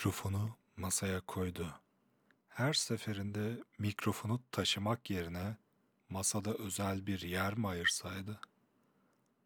[0.00, 1.74] Mikrofonu masaya koydu.
[2.48, 5.56] Her seferinde mikrofonu taşımak yerine
[6.08, 8.40] masada özel bir yer mi ayırsaydı?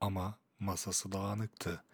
[0.00, 1.84] Ama masası dağınıktı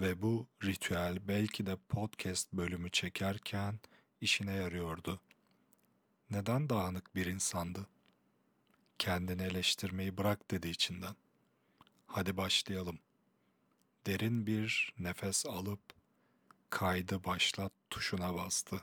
[0.00, 3.80] ve bu ritüel belki de podcast bölümü çekerken
[4.20, 5.20] işine yarıyordu.
[6.30, 7.86] Neden dağınık bir insandı?
[8.98, 11.16] Kendini eleştirmeyi bırak dedi içinden.
[12.06, 12.98] Hadi başlayalım.
[14.06, 15.95] Derin bir nefes alıp
[16.76, 18.80] kaydı başlat tuşuna bastı.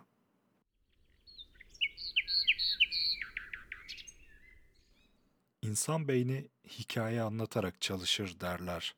[5.62, 8.96] İnsan beyni hikaye anlatarak çalışır derler.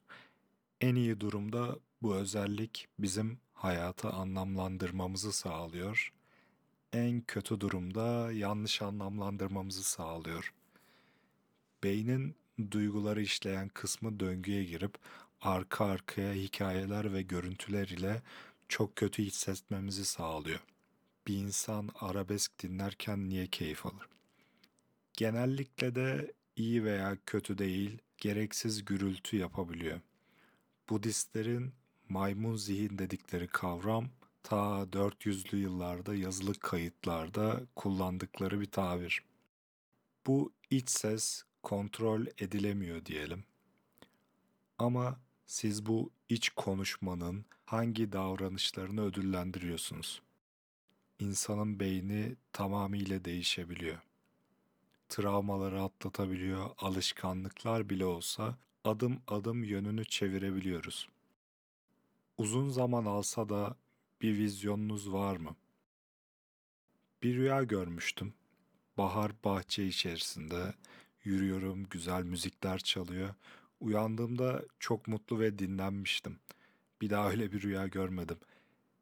[0.82, 6.14] En iyi durumda bu özellik bizim hayatı anlamlandırmamızı sağlıyor.
[6.94, 10.54] En kötü durumda yanlış anlamlandırmamızı sağlıyor.
[11.84, 12.36] Beynin
[12.72, 14.98] duyguları işleyen kısmı döngüye girip
[15.42, 18.22] arka arkaya hikayeler ve görüntüler ile
[18.70, 20.60] çok kötü hissetmemizi sağlıyor.
[21.28, 24.08] Bir insan arabesk dinlerken niye keyif alır?
[25.14, 30.02] Genellikle de iyi veya kötü değil, gereksiz gürültü yapabiliyor.
[30.90, 31.74] Budistlerin
[32.10, 34.10] maymun zihin dedikleri kavram
[34.44, 39.24] ta 400'lü yıllarda yazılı kayıtlarda kullandıkları bir tabir.
[40.28, 43.44] Bu iç ses kontrol edilemiyor diyelim.
[44.78, 50.22] Ama siz bu iç konuşmanın hangi davranışlarını ödüllendiriyorsunuz?
[51.20, 53.98] İnsanın beyni tamamıyla değişebiliyor.
[55.10, 61.10] Travmaları atlatabiliyor, alışkanlıklar bile olsa adım adım yönünü çevirebiliyoruz.
[62.38, 63.76] Uzun zaman alsa da
[64.22, 65.56] bir vizyonunuz var mı?
[67.24, 68.34] Bir rüya görmüştüm.
[68.98, 70.74] Bahar bahçe içerisinde
[71.24, 73.34] yürüyorum, güzel müzikler çalıyor.
[73.86, 76.40] Uyandığımda çok mutlu ve dinlenmiştim.
[77.02, 78.38] Bir daha öyle bir rüya görmedim.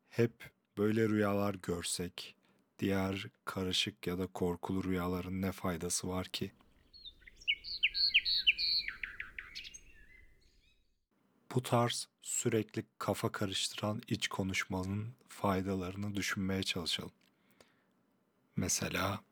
[0.10, 2.36] Hep böyle rüyalar görsek,
[2.80, 6.52] diğer karışık ya da korkulu rüyaların ne faydası var ki?
[11.56, 17.12] Bu tarz sürekli kafa karıştıran iç konuşmanın faydalarını düşünmeye çalışalım.
[18.56, 19.24] Mesela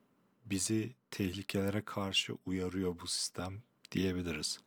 [0.45, 4.59] bizi tehlikelere karşı uyarıyor bu sistem diyebiliriz.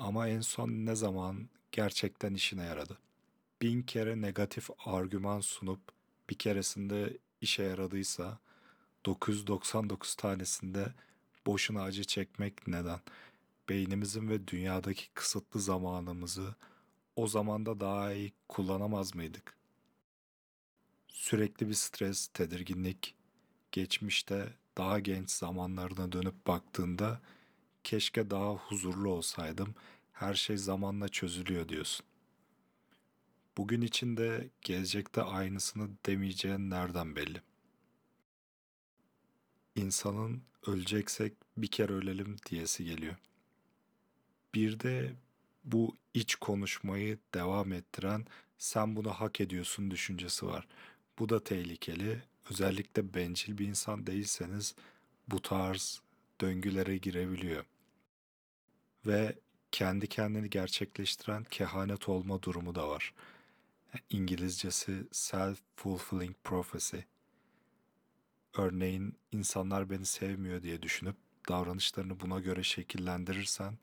[0.00, 2.98] Ama en son ne zaman gerçekten işine yaradı?
[3.62, 5.80] Bin kere negatif argüman sunup
[6.30, 8.38] bir keresinde işe yaradıysa
[9.06, 10.94] 999 tanesinde
[11.46, 13.00] boşuna acı çekmek neden?
[13.68, 16.54] Beynimizin ve dünyadaki kısıtlı zamanımızı
[17.16, 19.56] o zamanda daha iyi kullanamaz mıydık?
[21.08, 23.14] Sürekli bir stres, tedirginlik,
[23.72, 27.20] geçmişte daha genç zamanlarına dönüp baktığında
[27.84, 29.74] keşke daha huzurlu olsaydım,
[30.12, 32.06] her şey zamanla çözülüyor diyorsun.
[33.56, 37.42] Bugün için de gelecekte aynısını demeyeceğin nereden belli?
[39.76, 43.16] İnsanın öleceksek bir kere ölelim diyesi geliyor.
[44.54, 45.12] Bir de
[45.64, 48.26] bu iç konuşmayı devam ettiren
[48.58, 50.66] sen bunu hak ediyorsun düşüncesi var.
[51.18, 52.22] Bu da tehlikeli.
[52.50, 54.74] Özellikle bencil bir insan değilseniz
[55.28, 56.00] bu tarz
[56.40, 57.64] döngülere girebiliyor.
[59.06, 59.38] Ve
[59.72, 63.14] kendi kendini gerçekleştiren kehanet olma durumu da var.
[64.10, 66.98] İngilizcesi self-fulfilling prophecy.
[68.56, 71.16] Örneğin insanlar beni sevmiyor diye düşünüp
[71.48, 73.78] davranışlarını buna göre şekillendirirsen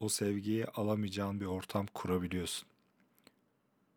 [0.00, 2.68] o sevgiyi alamayacağın bir ortam kurabiliyorsun.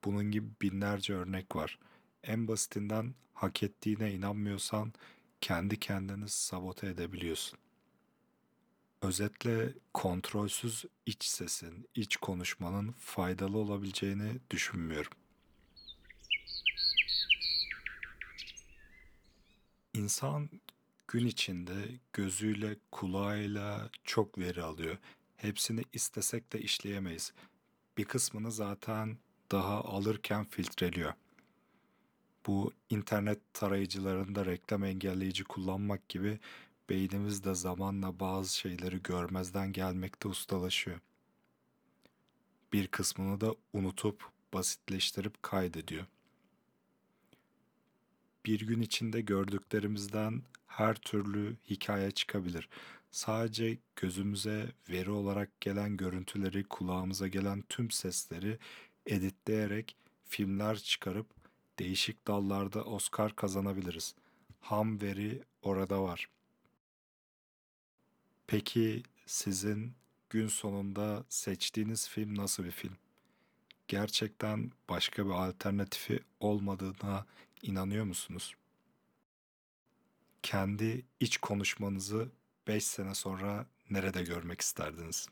[0.03, 1.79] Bunun gibi binlerce örnek var.
[2.23, 4.93] En basitinden hak ettiğine inanmıyorsan
[5.41, 7.59] kendi kendini sabote edebiliyorsun.
[9.05, 15.11] Özetle kontrolsüz iç sesin, iç konuşmanın faydalı olabileceğini düşünmüyorum.
[19.93, 20.49] İnsan
[21.07, 21.73] gün içinde
[22.13, 24.97] gözüyle, kulağıyla çok veri alıyor.
[25.37, 27.33] Hepsini istesek de işleyemeyiz.
[27.97, 29.17] Bir kısmını zaten
[29.51, 31.13] daha alırken filtreliyor.
[32.47, 36.39] Bu internet tarayıcılarında reklam engelleyici kullanmak gibi
[36.89, 40.99] beynimiz de zamanla bazı şeyleri görmezden gelmekte ustalaşıyor.
[42.73, 46.05] Bir kısmını da unutup basitleştirip kaydediyor.
[48.45, 52.69] Bir gün içinde gördüklerimizden her türlü hikaye çıkabilir.
[53.11, 58.57] Sadece gözümüze veri olarak gelen görüntüleri, kulağımıza gelen tüm sesleri
[59.05, 59.95] editleyerek
[60.25, 61.27] filmler çıkarıp
[61.79, 64.15] değişik dallarda Oscar kazanabiliriz.
[64.61, 66.29] Ham veri orada var.
[68.47, 69.95] Peki sizin
[70.29, 72.97] gün sonunda seçtiğiniz film nasıl bir film?
[73.87, 77.25] Gerçekten başka bir alternatifi olmadığına
[77.61, 78.55] inanıyor musunuz?
[80.43, 82.31] Kendi iç konuşmanızı
[82.67, 85.29] 5 sene sonra nerede görmek isterdiniz?